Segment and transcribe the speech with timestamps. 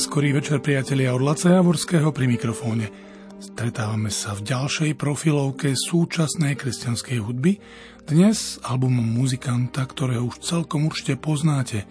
[0.00, 2.88] neskorý večer priatelia od Laca Javorského pri mikrofóne.
[3.36, 7.60] Stretávame sa v ďalšej profilovke súčasnej kresťanskej hudby,
[8.08, 11.84] dnes albumom muzikanta, ktorého už celkom určite poznáte,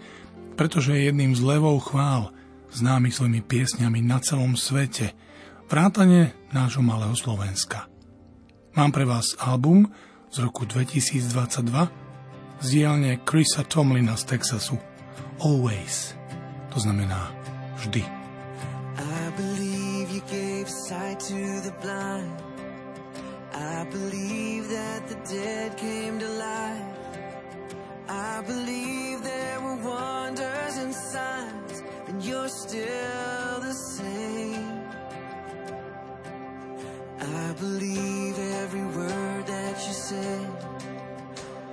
[0.58, 2.34] pretože je jedným z levov chvál,
[2.74, 5.14] známy svojimi piesňami na celom svete,
[5.70, 7.86] vrátane nášho malého Slovenska.
[8.74, 9.86] Mám pre vás album
[10.34, 11.30] z roku 2022
[12.58, 14.82] z dielne Chrisa Tomlina z Texasu
[15.38, 16.18] Always.
[16.74, 17.39] To znamená
[17.80, 18.04] vždy.
[18.96, 22.36] I believe you gave sight to the blind.
[23.52, 27.00] I believe that the dead came to life.
[28.08, 34.80] I believe there were wonders and signs, and you're still the same.
[37.20, 40.48] I believe every word that you said.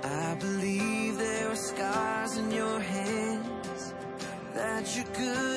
[0.04, 3.94] I believe there are scars in your hands
[4.54, 5.47] that your goodness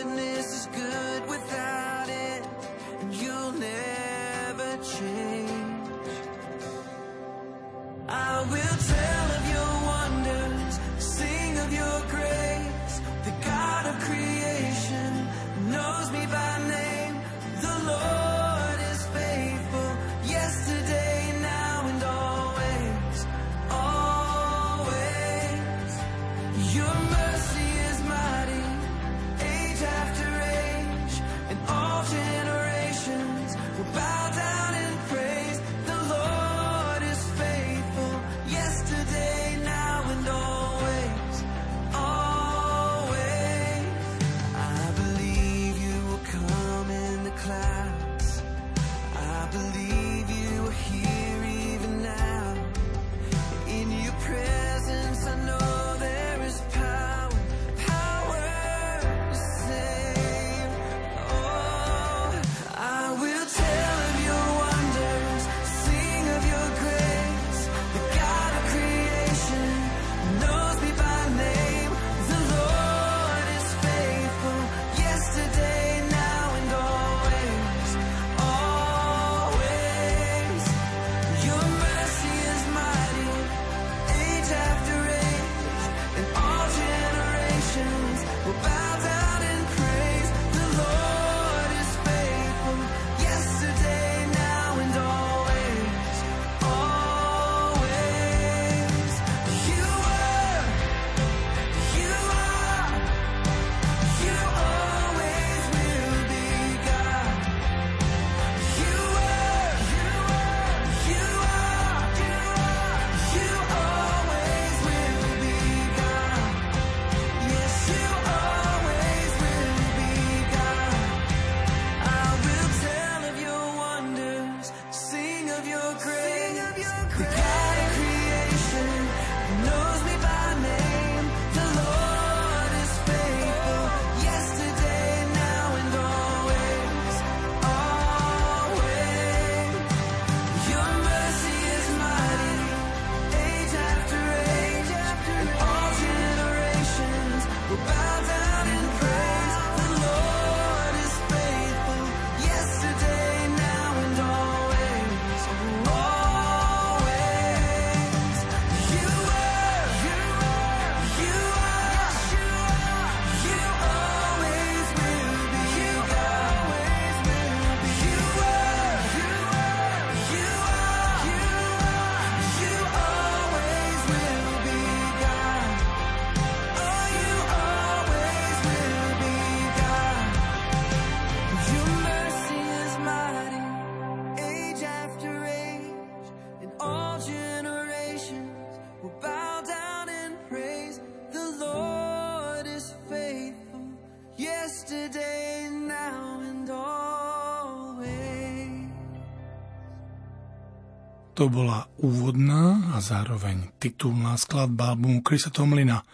[201.42, 206.06] To bola úvodná a zároveň titulná skladba albumu Chrisa Tomlina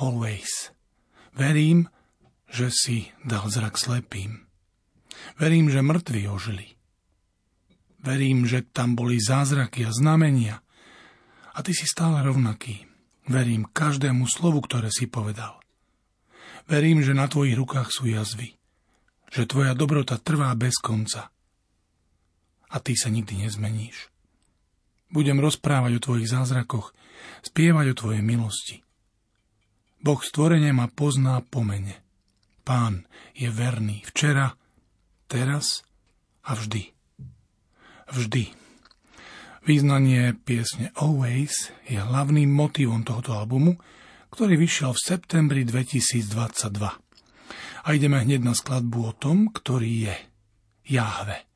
[0.00, 0.72] Always.
[1.36, 1.92] Verím,
[2.48, 4.48] že si dal zrak slepým.
[5.36, 6.72] Verím, že mŕtvi ožili.
[8.00, 10.64] Verím, že tam boli zázraky a znamenia.
[11.52, 12.88] A ty si stále rovnaký.
[13.28, 15.60] Verím každému slovu, ktoré si povedal.
[16.64, 18.56] Verím, že na tvojich rukách sú jazvy.
[19.36, 21.28] Že tvoja dobrota trvá bez konca.
[22.72, 24.11] A ty sa nikdy nezmeníš.
[25.12, 26.96] Budem rozprávať o tvojich zázrakoch,
[27.44, 28.80] spievať o tvojej milosti.
[30.02, 32.00] Boh stvorenie ma pozná po mene.
[32.64, 33.06] Pán
[33.36, 34.56] je verný včera,
[35.30, 35.86] teraz
[36.42, 36.90] a vždy.
[38.10, 38.44] Vždy.
[39.62, 43.78] Význanie piesne Always je hlavným motivom tohoto albumu,
[44.34, 46.82] ktorý vyšiel v septembri 2022.
[47.82, 50.16] A ideme hneď na skladbu o tom, ktorý je.
[50.88, 51.46] Jahve.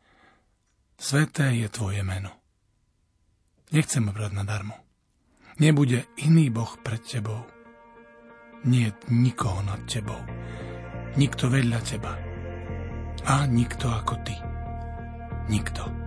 [0.95, 2.46] Sveté je tvoje meno.
[3.75, 4.79] Nechcem brať nadarmo.
[5.59, 7.43] Nebude iný Boh pred tebou.
[8.69, 10.21] Nie nikoho nad tebou.
[11.17, 12.13] Nikto vedľa teba.
[13.27, 14.37] A nikto ako ty.
[15.51, 16.06] Nikto.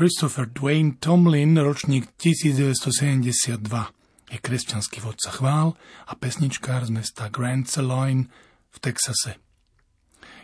[0.00, 3.52] Christopher Dwayne Tomlin, ročník 1972.
[4.32, 5.76] Je kresťanský vodca chvál
[6.08, 8.32] a pesničkár z mesta Grand Saline
[8.72, 9.36] v Texase.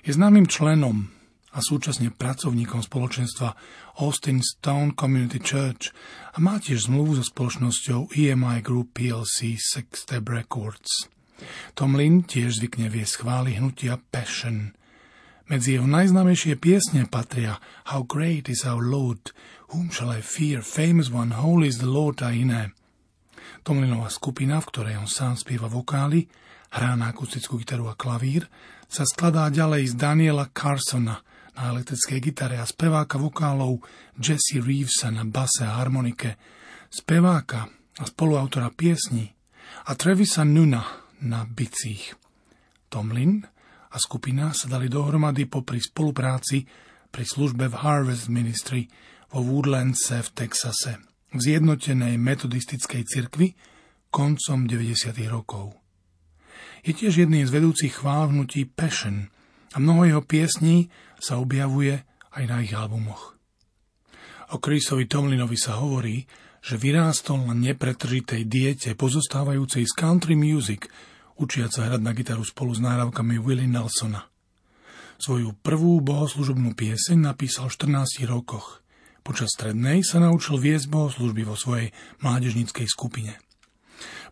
[0.04, 1.08] Je známym členom
[1.56, 3.56] a súčasne pracovníkom spoločenstva
[3.96, 5.88] Austin Stone Community Church
[6.36, 11.08] a má tiež zmluvu so spoločnosťou EMI Group PLC Six Step Records.
[11.72, 14.76] Tomlin tiež zvykne viesť chvály hnutia Passion–
[15.46, 17.58] medzi jeho najznámejšie piesne patria
[17.90, 19.30] How great is our Lord,
[19.70, 22.74] whom shall I fear, famous one, holy is the Lord a iné.
[23.62, 26.26] Tomlinová skupina, v ktorej on sám spieva vokály,
[26.70, 28.46] hrá na akustickú gitaru a klavír,
[28.86, 31.22] sa skladá ďalej z Daniela Carsona
[31.56, 33.82] na elektrickej gitare a speváka vokálov
[34.20, 36.38] Jesse Reevesa na base a harmonike,
[36.92, 39.32] speváka a spoluautora piesní
[39.88, 40.84] a Trevisa Nuna
[41.24, 42.14] na bicích.
[42.86, 43.55] Tomlin
[43.96, 46.68] a skupina sa dali dohromady popri spolupráci
[47.08, 48.84] pri službe v Harvest Ministry
[49.32, 51.00] vo Woodlandse v Texase
[51.32, 53.56] v zjednotenej metodistickej cirkvi
[54.12, 55.16] koncom 90.
[55.32, 55.80] rokov.
[56.84, 58.28] Je tiež jedným z vedúcich chvál
[58.76, 59.32] Passion
[59.72, 61.96] a mnoho jeho piesní sa objavuje
[62.36, 63.32] aj na ich albumoch.
[64.52, 66.28] O Chrisovi Tomlinovi sa hovorí,
[66.60, 70.84] že vyrástol na nepretržitej diete pozostávajúcej z country music,
[71.36, 74.28] učiať sa hrať na gitaru spolu s náravkami Willie Nelsona.
[75.16, 78.84] Svoju prvú bohoslužobnú pieseň napísal v 14 rokoch.
[79.24, 81.90] Počas strednej sa naučil viesť bohoslužby vo svojej
[82.20, 83.40] mládežníckej skupine.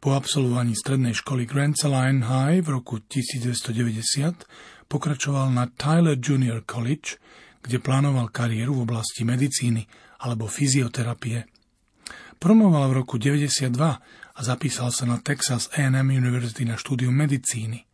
[0.05, 4.45] Po absolvovaní strednej školy Grand Saline High v roku 1990
[4.93, 7.17] pokračoval na Tyler Junior College,
[7.65, 9.89] kde plánoval kariéru v oblasti medicíny
[10.21, 11.49] alebo fyzioterapie.
[12.37, 17.87] Promoval v roku 92 a zapísal sa na Texas A&M University na štúdium medicíny.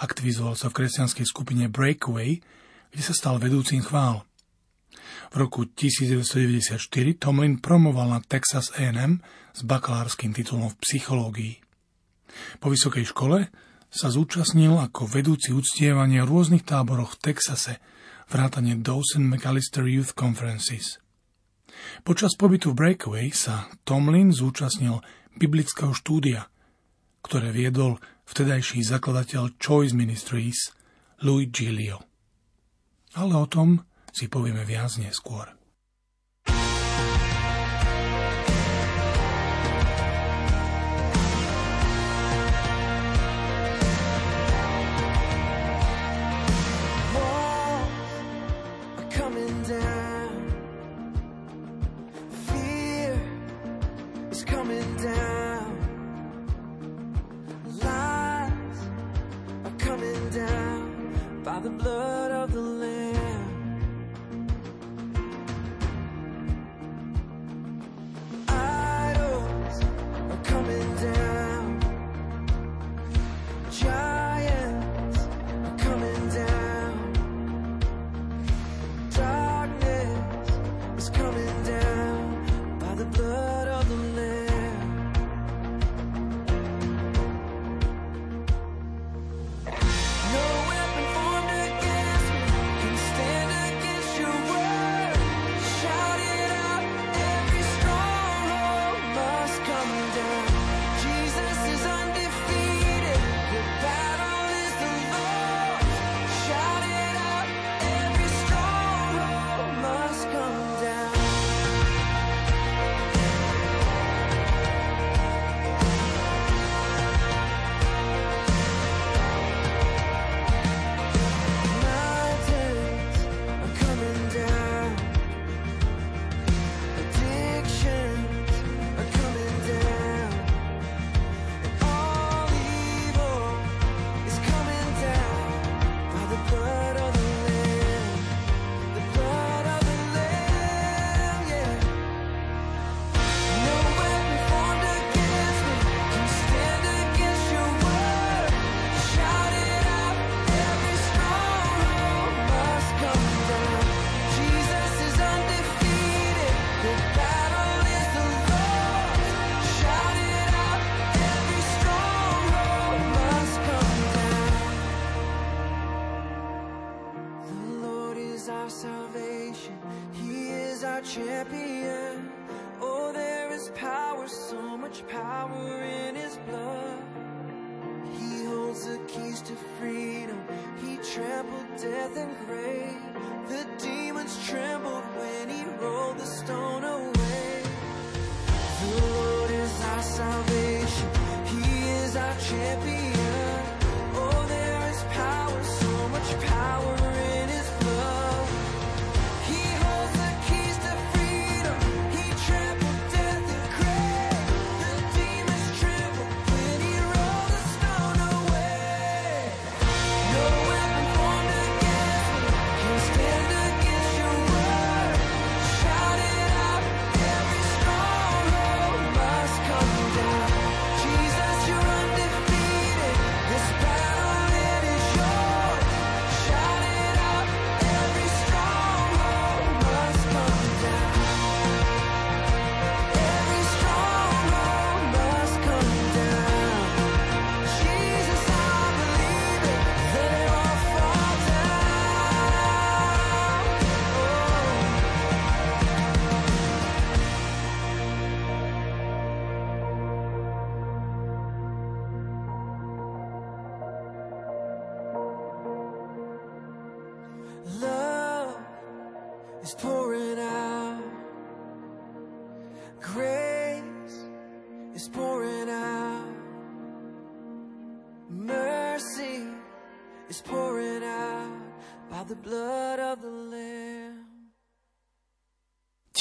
[0.00, 2.40] Aktivizoval sa v kresťanskej skupine Breakaway,
[2.92, 4.24] kde sa stal vedúcim chvál.
[5.32, 6.80] V roku 1994
[7.20, 9.20] Tomlin promoval na Texas A&M
[9.52, 11.54] s bakalárským titulom v psychológii.
[12.60, 13.48] Po vysokej škole
[13.88, 17.80] sa zúčastnil ako vedúci uctievania v rôznych táboroch v Texase,
[18.28, 21.00] vrátane Dawson McAllister Youth Conferences.
[22.04, 25.00] Počas pobytu v Breakaway sa Tomlin zúčastnil
[25.36, 26.48] biblického štúdia,
[27.24, 27.96] ktoré viedol
[28.28, 30.74] vtedajší zakladateľ Choice Ministries
[31.24, 32.04] Louis Giglio.
[33.16, 33.80] Ale o tom
[34.12, 35.55] si povieme viac neskôr.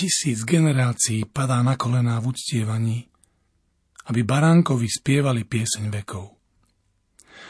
[0.05, 3.09] Tisíc generácií padá na kolená v uctievaní,
[4.05, 6.29] aby baránkovi spievali pieseň vekov.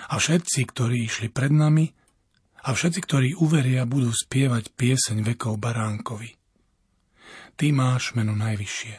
[0.08, 1.92] A všetci, ktorí išli pred nami,
[2.64, 6.32] a všetci, ktorí uveria, budú spievať pieseň vekov baránkovi.
[7.60, 8.96] Ty máš meno najvyššie.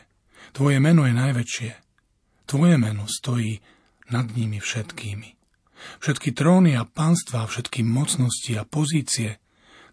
[0.52, 1.70] Tvoje meno je najväčšie.
[2.44, 3.64] Tvoje meno stojí
[4.12, 5.32] nad nimi všetkými.
[6.04, 9.40] Všetky tróny a pánstva, všetky mocnosti a pozície,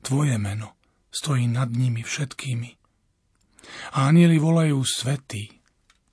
[0.03, 0.75] Tvoje meno
[1.15, 2.82] stojí nad nimi všetkými.
[3.97, 5.49] A anieli volajú svetý.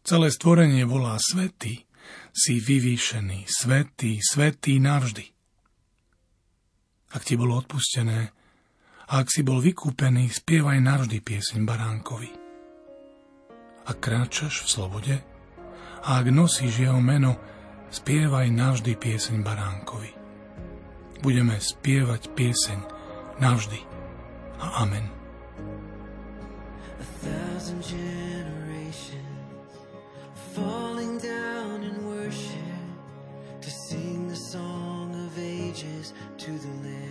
[0.04, 1.84] Celé stvorenie volá svetý.
[2.30, 5.26] Si vyvýšený, svetý, svetý navždy.
[7.10, 8.30] Ak ti bolo odpustené,
[9.10, 12.30] a ak si bol vykúpený, spievaj navždy pieseň baránkovi.
[13.90, 15.16] Ak kráčaš v slobode,
[16.06, 17.34] a ak nosíš jeho meno,
[17.90, 20.10] spievaj navždy pieseň baránkovi.
[21.20, 22.78] Budeme spievať pieseň
[23.42, 23.80] navždy.
[24.62, 25.19] A amen.
[27.22, 29.14] Thousand generations
[30.54, 37.09] falling down in worship to sing the song of ages to the Lamb.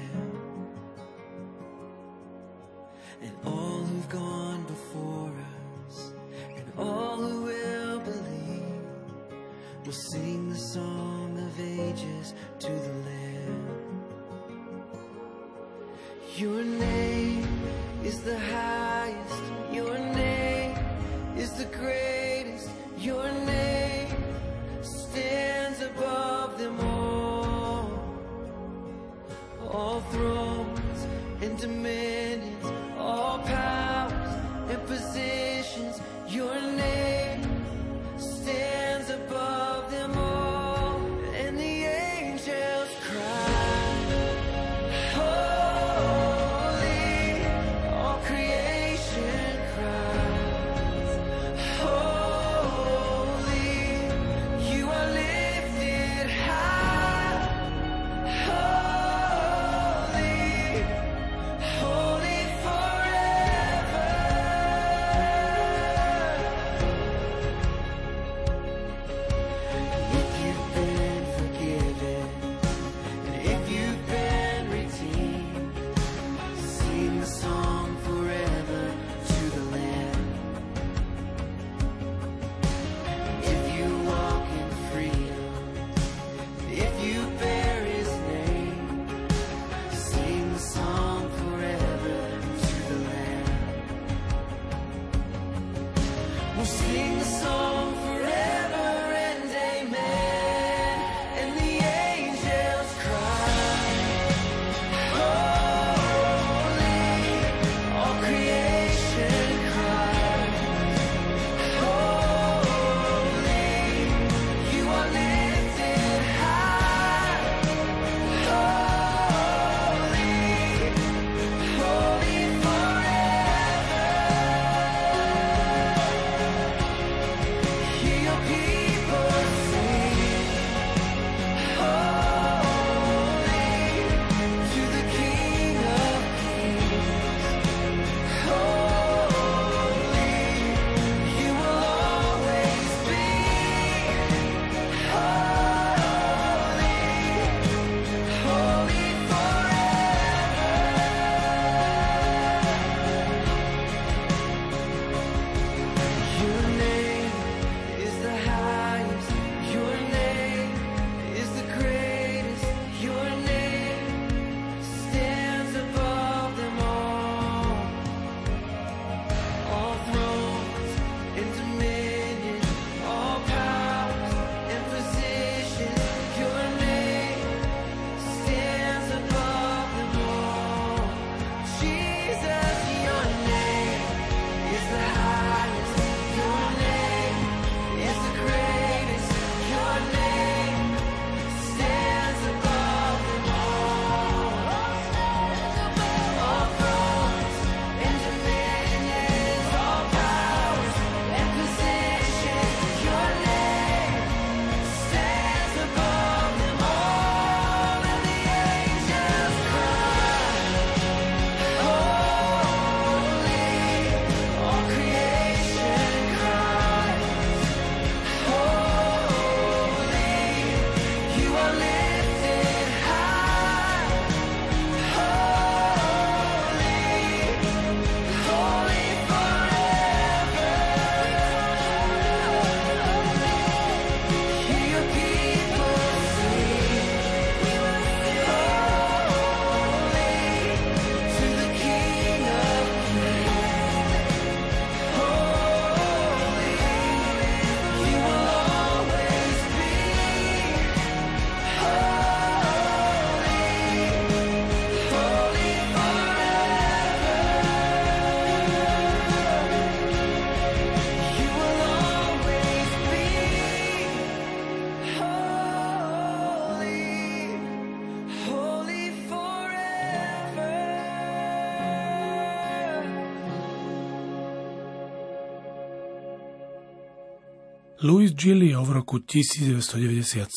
[277.99, 280.47] Louis Giglio v roku 1997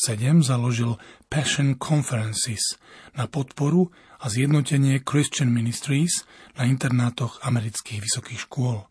[0.47, 0.95] založil
[1.27, 2.79] Passion Conferences
[3.19, 3.91] na podporu
[4.23, 6.23] a zjednotenie Christian Ministries
[6.55, 8.87] na internátoch amerických vysokých škôl.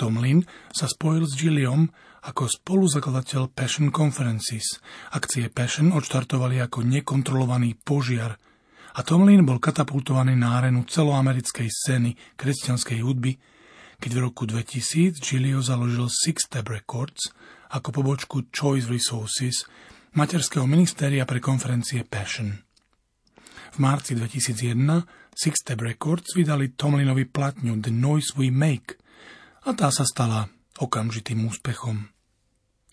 [0.00, 1.92] Tomlin sa spojil s Gilliom
[2.24, 4.80] ako spoluzakladateľ Passion Conferences.
[5.12, 8.40] Akcie Passion odštartovali ako nekontrolovaný požiar
[8.96, 13.36] a Tomlin bol katapultovaný na arenu celoamerickej scény kresťanskej hudby,
[14.00, 17.28] keď v roku 2000 Gilio založil Six Step Records–
[17.70, 19.66] ako pobočku Choice Resources
[20.18, 22.50] materského ministéria pre konferencie Passion.
[23.70, 28.98] V marci 2001 Six Step Records vydali Tomlinovi platňu The Noise We Make
[29.62, 30.50] a tá sa stala
[30.82, 32.10] okamžitým úspechom.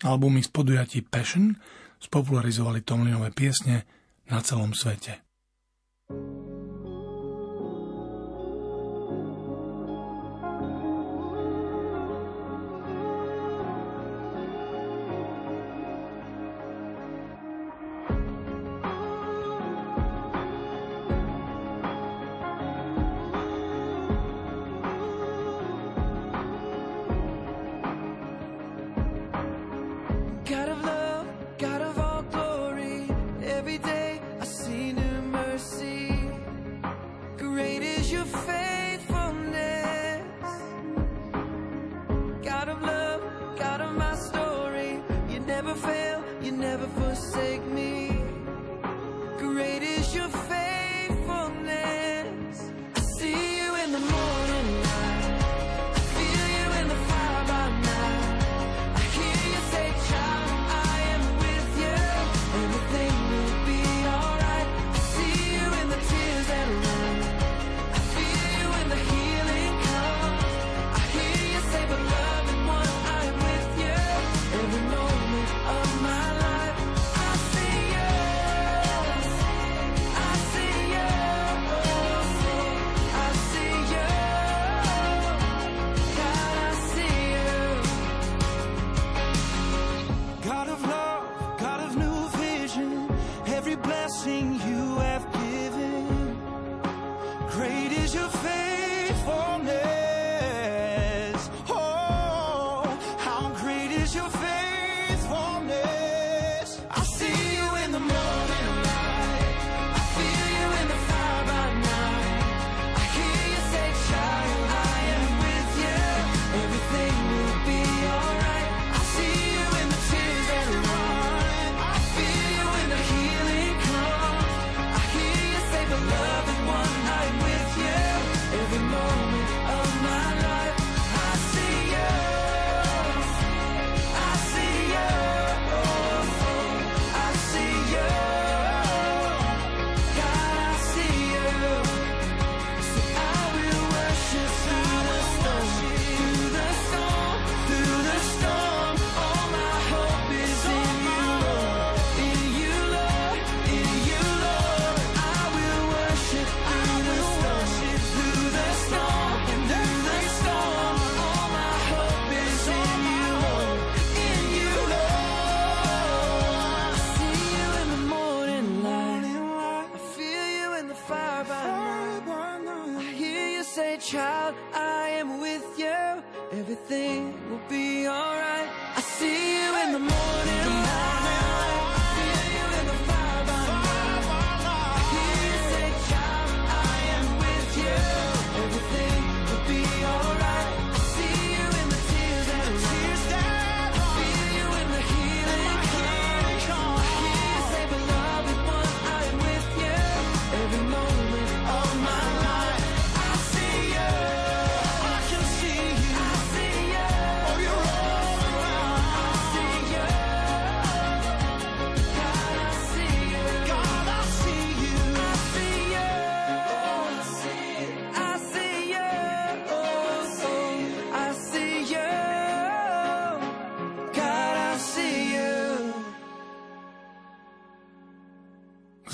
[0.06, 1.58] Albumy z podujatí Passion
[1.98, 3.82] spopularizovali Tomlinové piesne
[4.30, 5.26] na celom svete.
[6.08, 6.67] thank you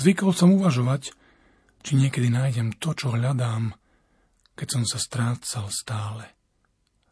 [0.05, 1.17] Zvykol som uvažovať,
[1.81, 3.73] či niekedy nájdem to, čo hľadám,
[4.53, 6.29] keď som sa strácal stále.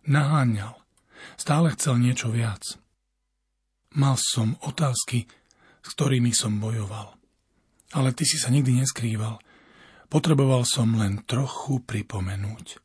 [0.05, 0.77] Naháňal.
[1.33, 2.77] Stále chcel niečo viac.
[3.97, 5.25] Mal som otázky,
[5.81, 7.17] s ktorými som bojoval.
[7.97, 9.41] Ale ty si sa nikdy neskrýval.
[10.13, 12.77] Potreboval som len trochu pripomenúť.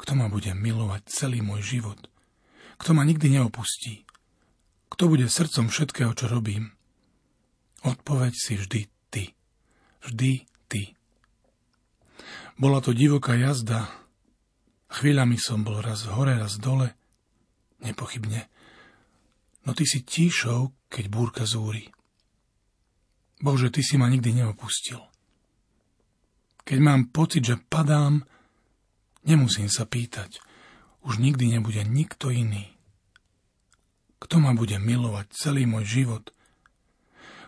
[0.00, 2.00] Kto ma bude milovať celý môj život?
[2.80, 4.08] Kto ma nikdy neopustí?
[4.88, 6.72] Kto bude srdcom všetkého, čo robím?
[7.84, 8.88] Odpoveď si vždy.
[10.08, 10.96] Vždy ty.
[12.56, 13.92] Bola to divoká jazda.
[14.88, 16.96] Chvíľami som bol raz hore, raz dole.
[17.84, 18.48] Nepochybne.
[19.68, 21.92] No ty si tíšou, keď búrka zúri.
[23.44, 25.04] Bože, ty si ma nikdy neopustil.
[26.64, 28.24] Keď mám pocit, že padám,
[29.28, 30.40] nemusím sa pýtať.
[31.04, 32.72] Už nikdy nebude nikto iný.
[34.24, 36.32] Kto ma bude milovať celý môj život?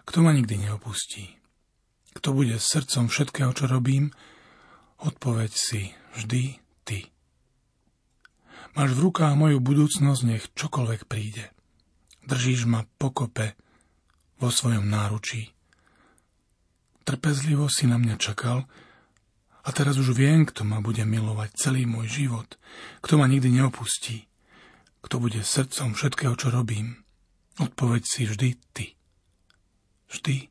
[0.04, 1.39] Kto ma nikdy neopustí?
[2.16, 4.10] Kto bude srdcom všetkého, čo robím?
[5.00, 7.08] Odpoveď si vždy ty.
[8.74, 11.50] Máš v rukách moju budúcnosť, nech čokoľvek príde.
[12.26, 13.54] Držíš ma pokope
[14.38, 15.50] vo svojom náručí.
[17.06, 18.68] Trpezlivo si na mňa čakal
[19.64, 22.60] a teraz už viem, kto ma bude milovať celý môj život,
[23.02, 24.30] kto ma nikdy neopustí
[25.00, 27.00] kto bude srdcom všetkého, čo robím.
[27.60, 28.86] Odpoveď si vždy ty.
[30.12, 30.48] Vždy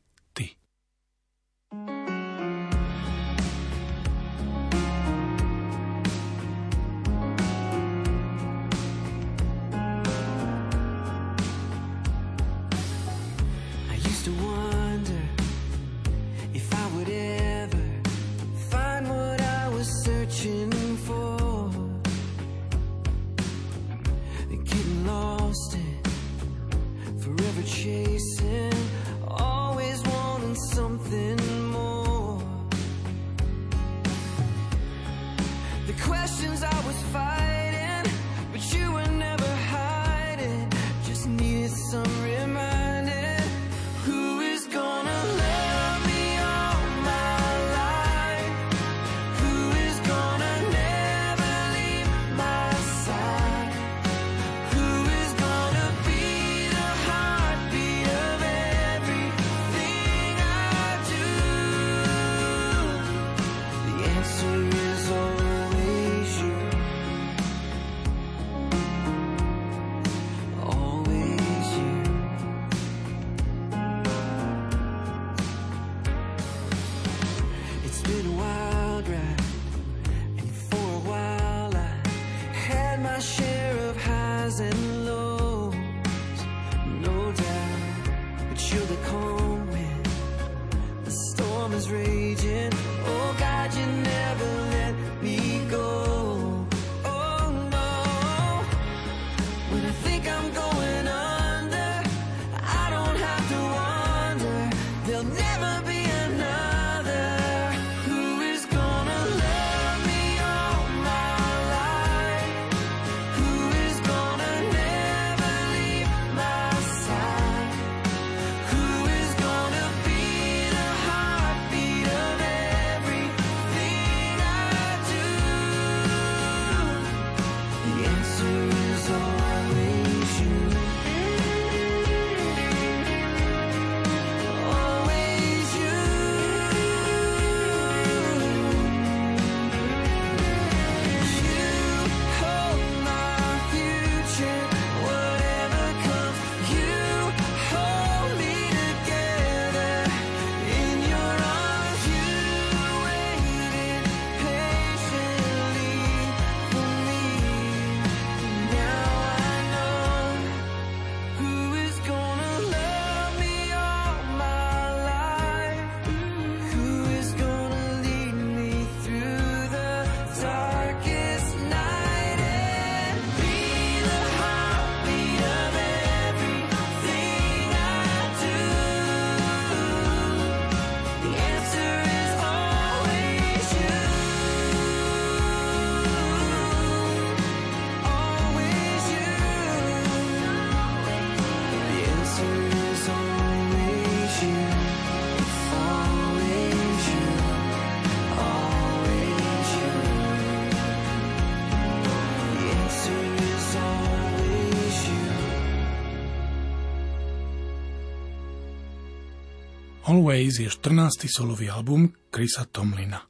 [210.10, 211.30] Always je 14.
[211.30, 213.22] solový album Chrisa Tomlina.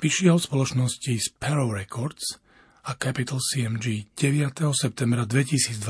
[0.00, 2.40] Vyšiel v spoločnosti Sparrow Records
[2.88, 4.72] a Capital CMG 9.
[4.72, 5.84] septembra 2022.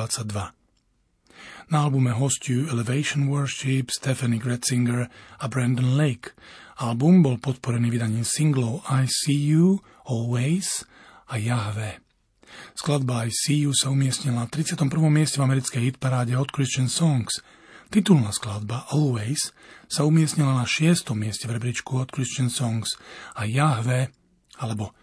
[1.71, 5.07] Na albume hostujú Elevation Worship, Stephanie Gretzinger
[5.39, 6.35] a Brandon Lake.
[6.83, 10.83] Album bol podporený vydaním singlov I See You, Always
[11.31, 12.03] a Yahweh.
[12.75, 14.83] Skladba I See You sa umiestnila na 31.
[15.15, 17.39] mieste v americkej hitparáde od Christian Songs.
[17.93, 19.53] Titulná skladba Always
[19.85, 21.13] sa umiestnila na 6.
[21.13, 22.97] mieste v rebríčku od Christian Songs
[23.37, 24.09] a Yahweh,
[24.65, 24.97] alebo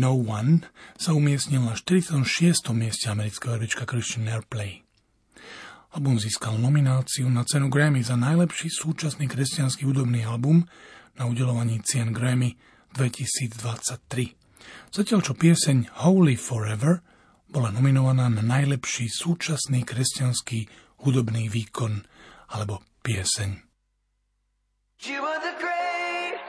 [0.00, 0.64] No One,
[0.96, 2.24] sa umiestnil na 46.
[2.72, 4.80] mieste amerického rebríčka Christian Airplay.
[5.92, 10.64] Album získal nomináciu na cenu Grammy za najlepší súčasný kresťanský hudobný album
[11.20, 12.56] na udelovaní cien Grammy
[12.96, 14.32] 2023.
[14.88, 16.96] Zatiaľ čo pieseň Holy Forever
[17.52, 22.02] bola nominovaná na najlepší súčasný kresťanský hudobný výkon
[22.50, 23.62] alebo pieseň.
[25.06, 26.40] You are the great,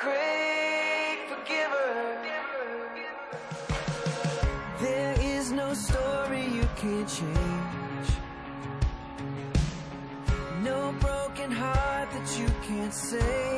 [0.00, 1.92] great forgiver.
[4.80, 8.08] There is no story you can't change.
[10.64, 13.53] No broken heart that you can't save.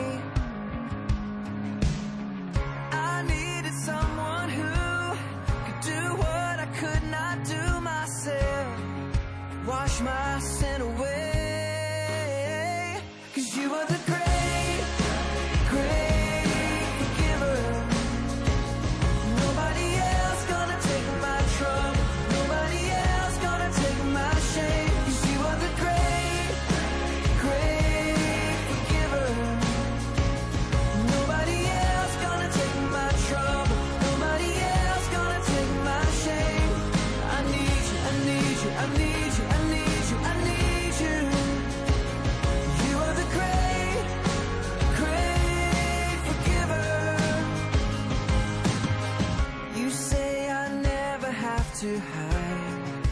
[51.86, 53.06] to hide.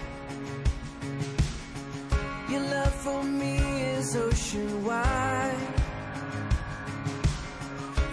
[2.50, 3.56] Your love for me
[3.96, 5.74] is ocean wide.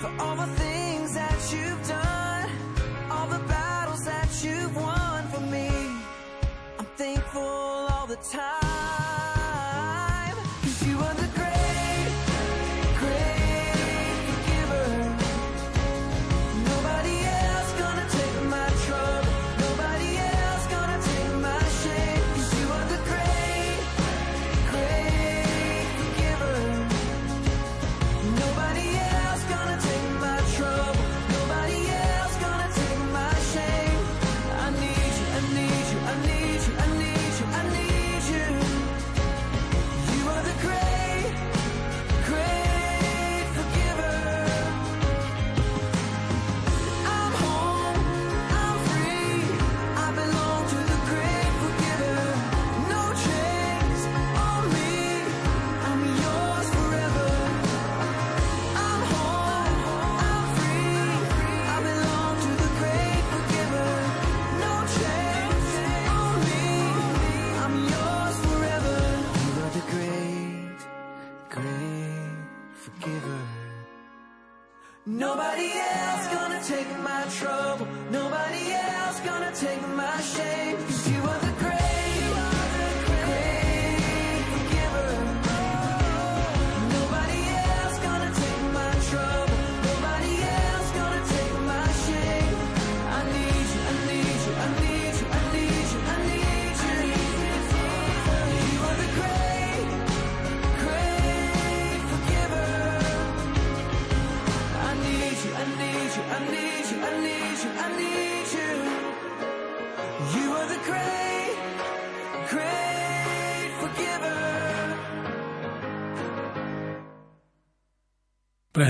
[0.01, 0.60] For all my the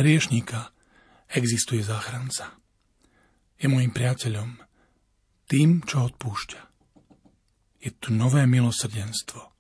[0.02, 0.74] Hriešníka
[1.30, 2.58] existuje záchranca.
[3.62, 4.58] Je môjim priateľom,
[5.46, 6.62] tým, čo odpúšťa.
[7.86, 9.54] Je tu nové milosrdenstvo,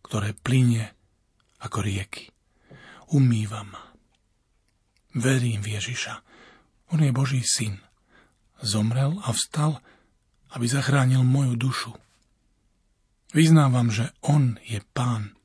[0.00, 0.80] ktoré plinie
[1.60, 2.32] ako rieky.
[3.12, 3.92] Umýva ma.
[5.12, 6.24] Verím v Ježiša.
[6.96, 7.76] On je Boží syn.
[8.64, 9.84] Zomrel a vstal,
[10.56, 11.92] aby zachránil moju dušu.
[13.36, 15.36] Vyznávam, že On je Pán.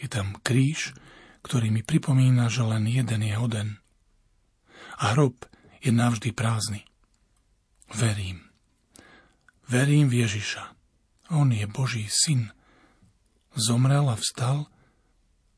[0.00, 0.96] Je tam kríž,
[1.40, 3.68] ktorý mi pripomína, že len jeden je hoden.
[5.00, 5.48] A hrob
[5.80, 6.84] je navždy prázdny.
[7.96, 8.50] Verím.
[9.66, 10.64] Verím v Ježiša.
[11.30, 12.50] On je Boží syn.
[13.54, 14.66] Zomrel a vstal,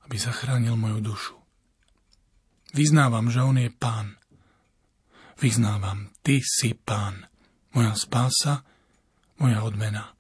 [0.05, 1.37] aby zachránil moju dušu.
[2.73, 4.17] Vyznávam, že On je Pán.
[5.41, 7.29] Vyznávam, Ty si Pán.
[7.73, 8.69] Moja spása,
[9.41, 10.13] moja odmena.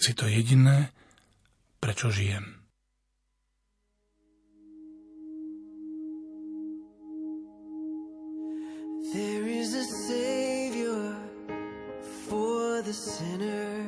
[0.00, 0.88] Si to jediné,
[1.80, 2.61] prečo žijem.
[9.12, 11.14] There is a Savior
[12.26, 13.86] for the sinner.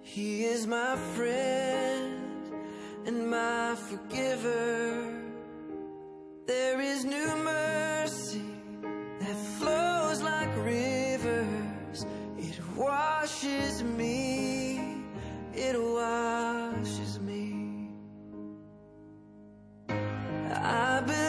[0.00, 2.50] He is my friend
[3.04, 5.12] and my forgiver.
[6.46, 8.48] There is new mercy
[9.20, 12.06] that flows like rivers.
[12.38, 14.80] It washes me,
[15.52, 17.90] it washes me.
[19.90, 21.23] I believe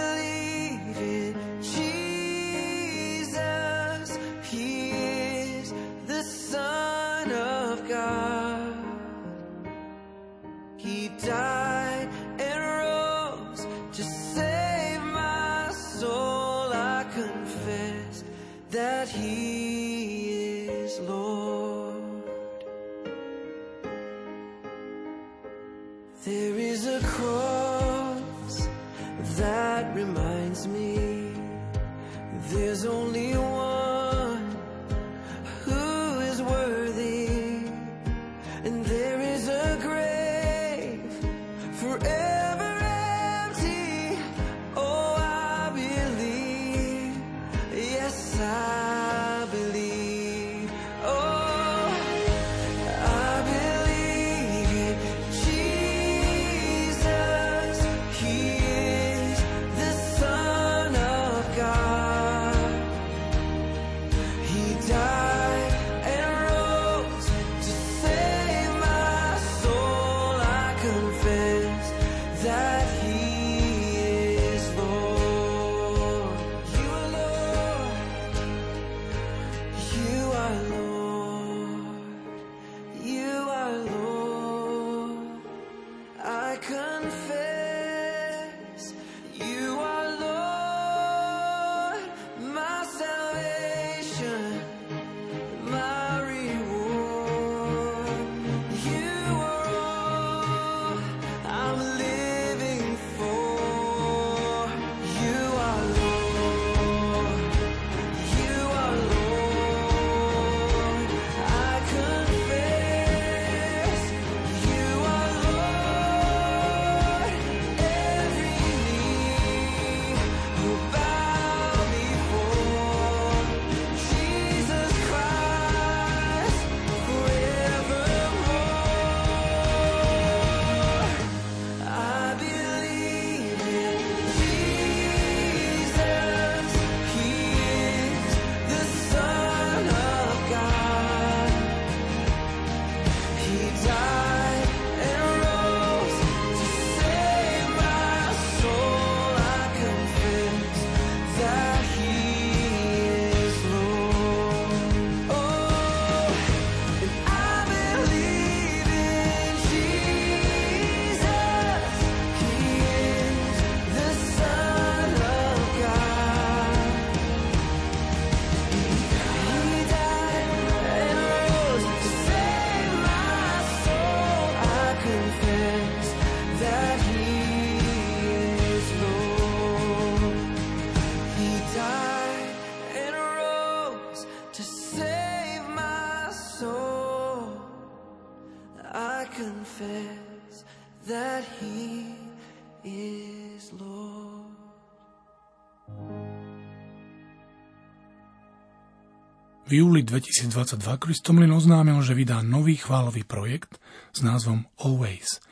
[199.75, 203.75] V júli 2022 Kristomlin oznámil, že vydá nový chválový projekt
[204.15, 205.43] s názvom Always.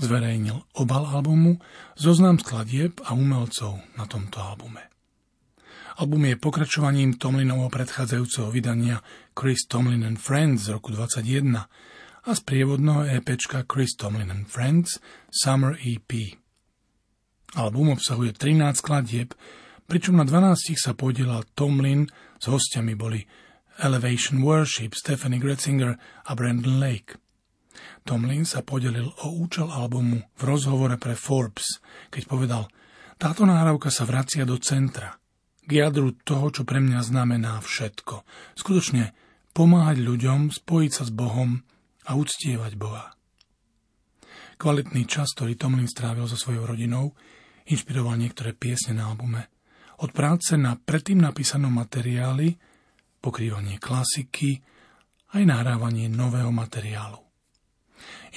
[0.00, 1.60] Zverejnil obal albumu,
[1.92, 4.88] zoznam skladieb a umelcov na tomto albume.
[6.00, 9.04] Album je pokračovaním Tomlinovho predchádzajúceho vydania
[9.36, 11.68] Chris Tomlin and Friends z roku 2021
[12.24, 14.96] a z prievodného EPčka Chris Tomlin and Friends
[15.28, 16.40] Summer EP.
[17.60, 19.36] Album obsahuje 13 skladieb,
[19.84, 22.08] pričom na 12 sa podielal Tomlin,
[22.40, 23.20] s hostiami boli
[23.78, 27.20] Elevation Worship, Stephanie Gretzinger a Brandon Lake.
[28.06, 32.64] Tomlin sa podelil o účel albumu v rozhovore pre Forbes, keď povedal,
[33.20, 35.16] táto náhrávka sa vracia do centra,
[35.66, 38.22] k jadru toho, čo pre mňa znamená všetko.
[38.56, 39.12] Skutočne
[39.56, 41.60] pomáhať ľuďom, spojiť sa s Bohom
[42.06, 43.16] a uctievať Boha.
[44.56, 47.12] Kvalitný čas, ktorý Tomlin strávil so svojou rodinou,
[47.68, 49.52] inšpiroval niektoré piesne na albume.
[50.00, 52.56] Od práce na predtým napísanom materiáli,
[53.26, 54.62] pokrývanie klasiky,
[55.34, 57.18] aj nahrávanie nového materiálu.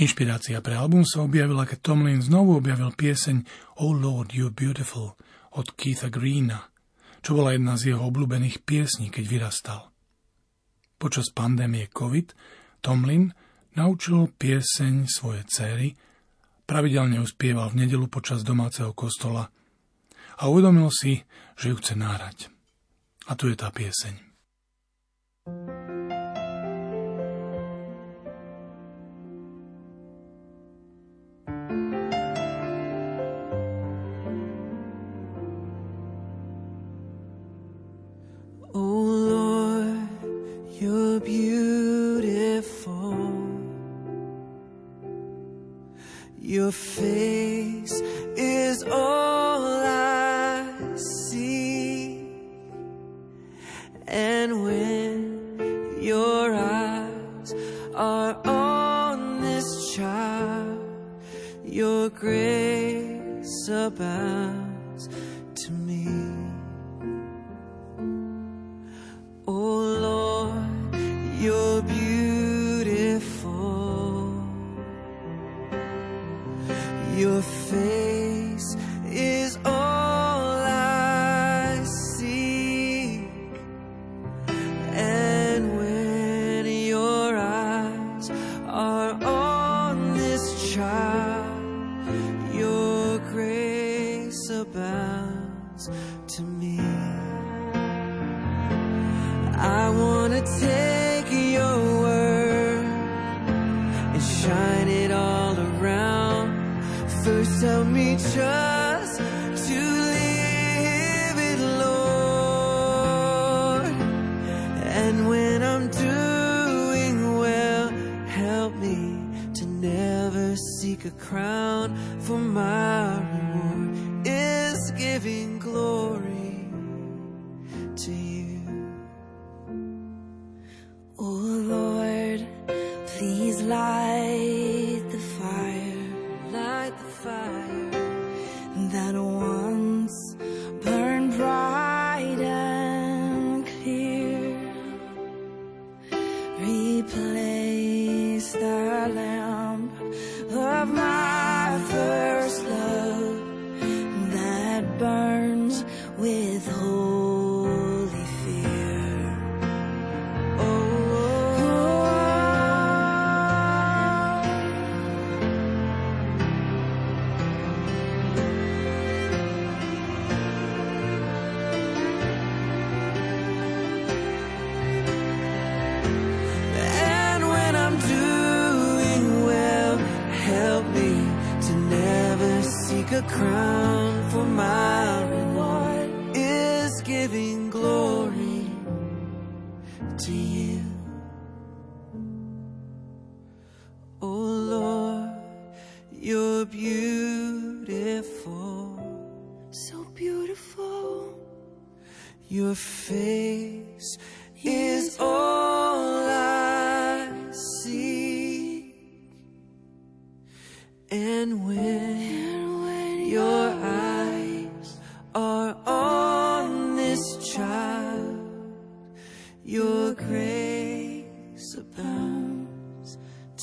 [0.01, 3.45] Inšpirácia pre album sa objavila, keď Tomlin znovu objavil pieseň
[3.85, 5.13] Oh Lord, You're Beautiful
[5.53, 6.73] od Keitha Greena,
[7.21, 9.81] čo bola jedna z jeho obľúbených piesní, keď vyrastal.
[10.97, 12.33] Počas pandémie COVID
[12.81, 13.29] Tomlin
[13.77, 15.93] naučil pieseň svoje céry,
[16.65, 19.51] pravidelne ju spieval v nedelu počas domáceho kostola
[20.39, 21.21] a uvedomil si,
[21.59, 22.49] že ju chce nárať.
[23.29, 24.28] A tu je tá pieseň.
[25.49, 25.78] thank you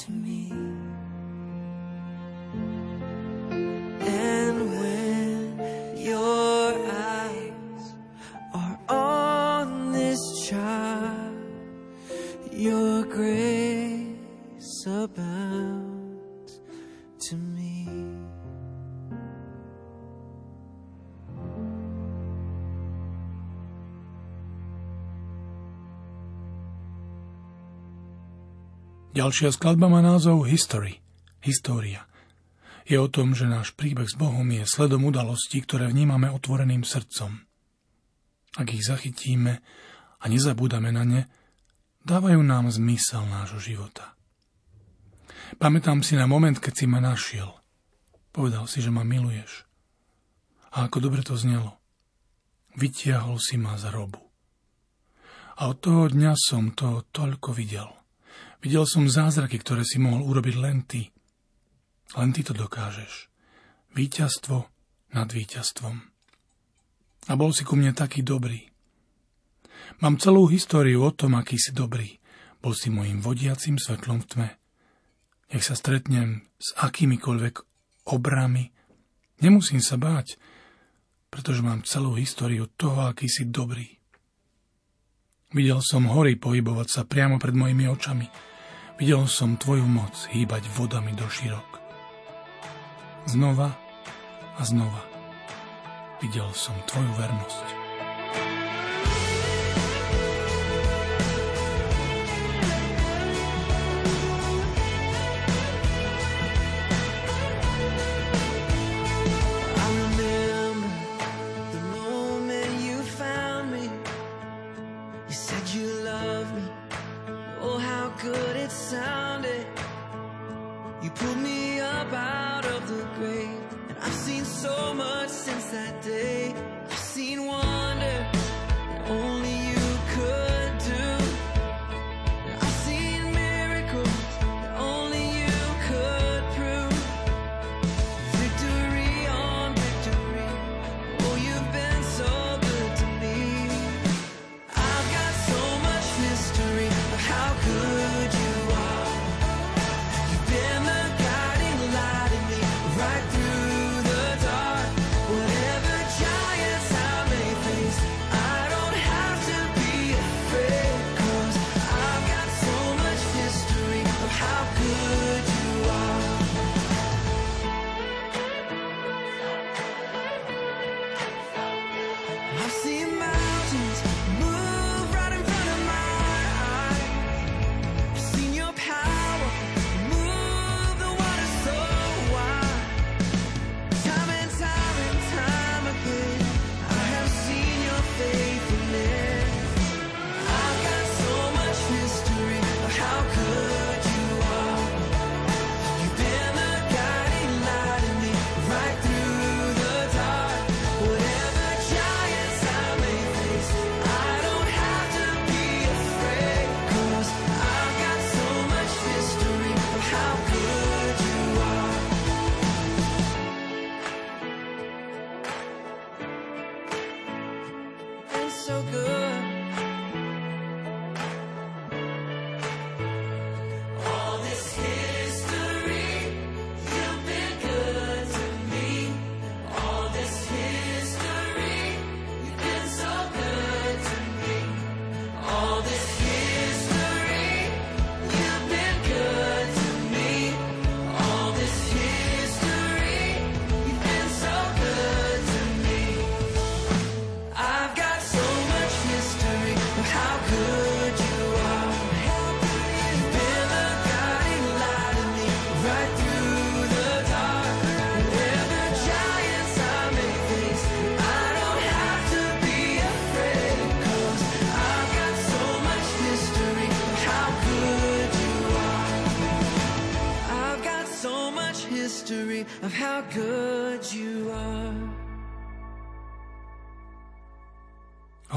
[0.07, 0.66] to me.
[29.27, 31.03] Ďalšia skladba má názov History,
[31.43, 32.07] História.
[32.87, 37.35] Je o tom, že náš príbeh s Bohom je sledom udalostí, ktoré vnímame otvoreným srdcom.
[38.55, 39.59] Ak ich zachytíme
[40.22, 41.22] a nezabúdame na ne,
[42.07, 44.14] dávajú nám zmysel nášho života.
[45.59, 47.51] Pamätám si na moment, keď si ma našiel.
[48.31, 49.66] Povedal si, že ma miluješ.
[50.70, 51.74] A ako dobre to znelo.
[52.79, 54.22] Vytiahol si ma z robu.
[55.59, 57.91] A od toho dňa som to toľko videl–
[58.67, 61.14] Videl som zázraky, ktoré si mohol urobiť len ty.
[62.19, 63.31] Len ty to dokážeš.
[63.95, 64.67] Výťazstvo
[65.14, 65.95] nad víťazstvom.
[67.31, 68.67] A bol si ku mne taký dobrý.
[70.03, 72.19] Mám celú históriu o tom, aký si dobrý.
[72.59, 74.49] Bol si môjim vodiacim svetlom v tme.
[75.55, 77.62] Nech sa stretnem s akýmikoľvek
[78.11, 78.75] obrami.
[79.47, 80.43] Nemusím sa báť,
[81.31, 83.87] pretože mám celú históriu toho, aký si dobrý.
[85.55, 88.55] Videl som hory pohybovať sa priamo pred mojimi očami
[88.97, 91.68] Videl som tvoju moc hýbať vodami do širok.
[93.28, 93.68] Znova
[94.57, 95.05] a znova
[96.24, 97.66] videl som tvoju vernosť.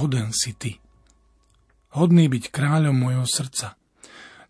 [0.10, 0.58] hoden si.
[1.94, 3.78] Hodný byť kráľom mojho srdca.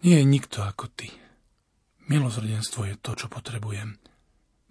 [0.08, 1.12] Nie je nikto ako ty.
[2.08, 4.00] Milosrdenstvo je to, čo potrebujem.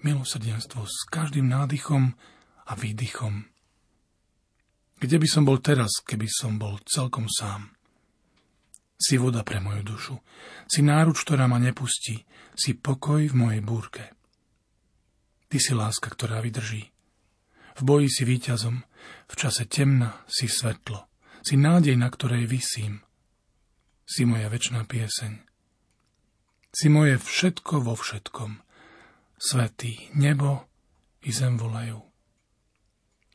[0.01, 2.17] Milosrdenstvo s každým nádychom
[2.65, 3.45] a výdychom.
[4.97, 7.69] Kde by som bol teraz, keby som bol celkom sám?
[8.97, 10.17] Si voda pre moju dušu,
[10.73, 12.25] si náruč, ktorá ma nepustí,
[12.57, 14.17] si pokoj v mojej búrke.
[15.53, 16.89] Ty si láska, ktorá vydrží.
[17.77, 18.89] V boji si víťazom,
[19.29, 21.05] v čase temna si svetlo,
[21.45, 23.05] si nádej, na ktorej vysím.
[24.09, 25.45] Si moja väčšná pieseň.
[26.73, 28.65] Si moje všetko vo všetkom.
[29.37, 30.65] Svetý nebo
[31.23, 32.01] i zem volajú.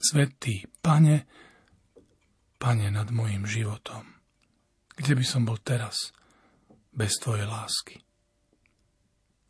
[0.02, 1.30] Svetý pane,
[2.58, 4.18] pane nad mojim životom.
[4.98, 6.12] Kde by som bol teraz
[6.92, 8.02] bez Tvojej lásky?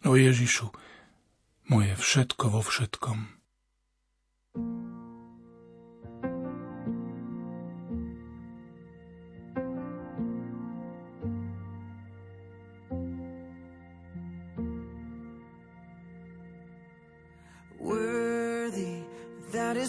[0.04, 0.68] O Ježišu,
[1.72, 3.20] moje všetko vo všetkom.
[4.54, 5.03] thank you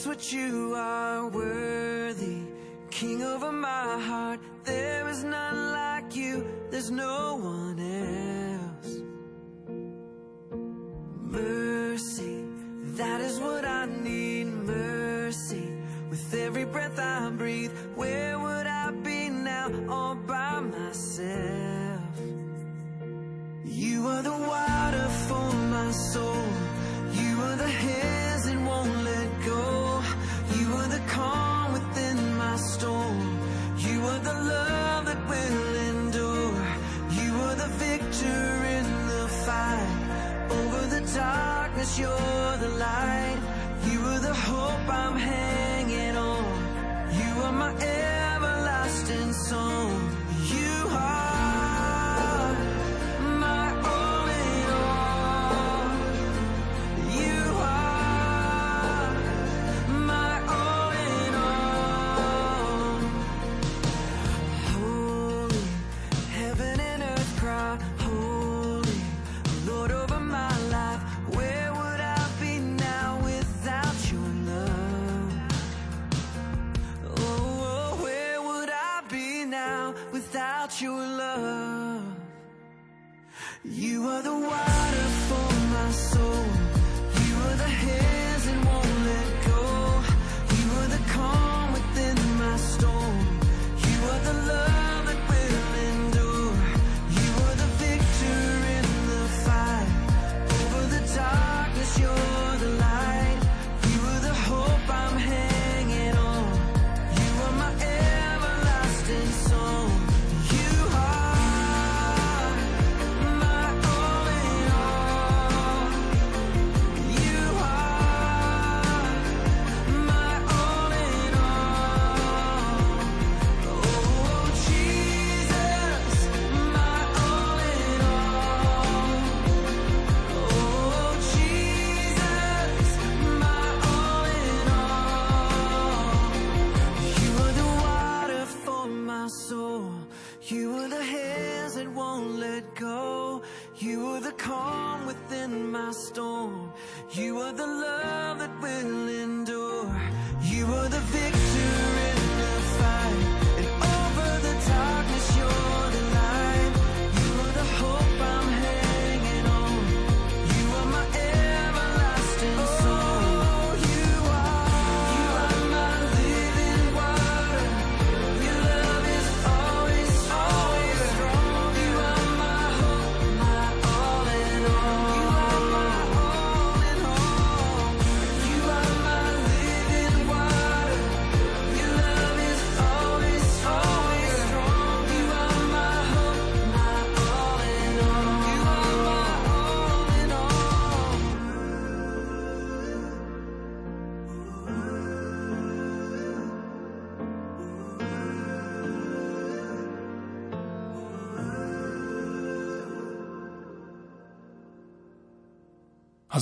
[0.07, 2.42] what you are worthy.
[2.90, 9.02] King over my heart, there is none like you, there's no one else.
[11.22, 12.44] Mercy,
[12.96, 15.68] that is what I need, mercy.
[16.11, 17.30] With every breath I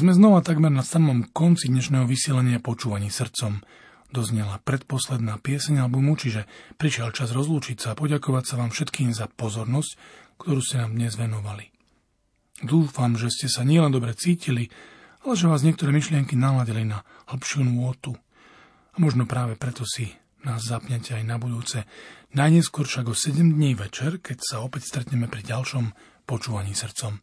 [0.02, 3.62] sme znova takmer na samom konci dnešného vysielania počúvaní srdcom.
[4.10, 9.30] Doznela predposledná pieseň albumu, čiže prišiel čas rozlúčiť sa a poďakovať sa vám všetkým za
[9.30, 9.94] pozornosť,
[10.42, 11.70] ktorú ste nám dnes venovali.
[12.66, 14.74] Dúfam, že ste sa nielen dobre cítili,
[15.22, 18.18] ale že vás niektoré myšlienky naladili na hĺbšiu nôtu.
[18.90, 20.10] A možno práve preto si
[20.42, 21.86] nás zapnete aj na budúce.
[22.34, 25.94] Najneskôr však o 7 dní večer, keď sa opäť stretneme pri ďalšom
[26.26, 27.22] počúvaní srdcom.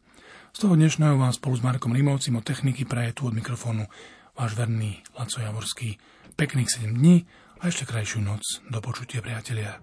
[0.50, 3.86] Z toho dnešného vám spolu s Markom Rimovcim o techniky praje tu od mikrofónu
[4.34, 5.94] váš verný Laco Javorský.
[6.34, 7.22] Pekných 7 dní
[7.62, 8.42] a ešte krajšiu noc.
[8.66, 9.78] Do počutia, priatelia.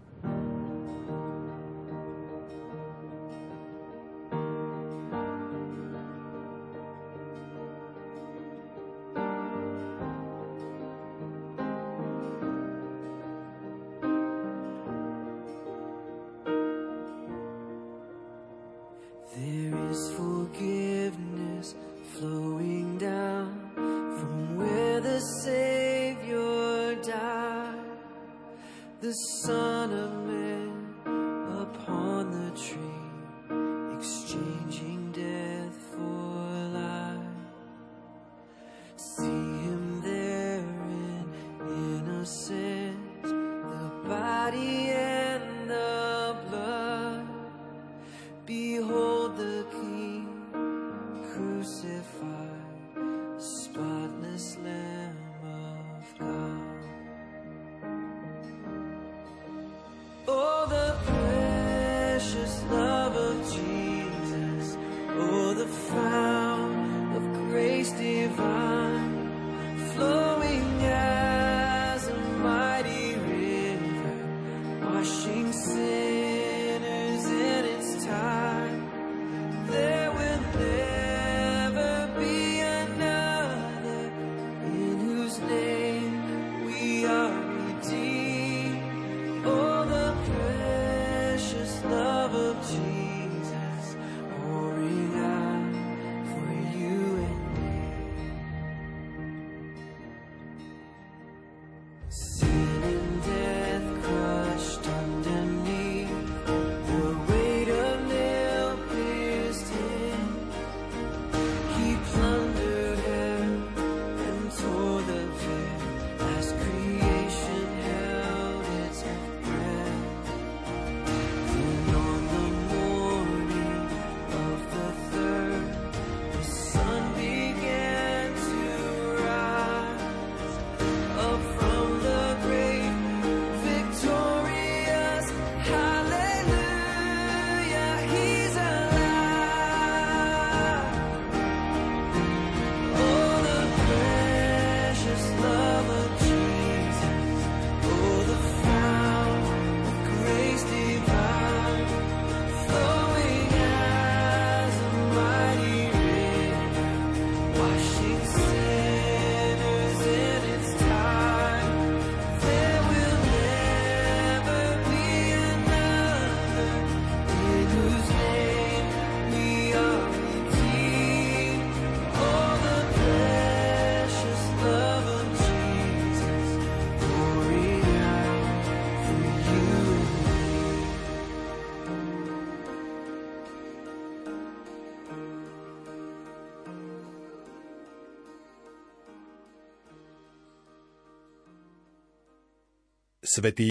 [193.38, 193.66] Svetý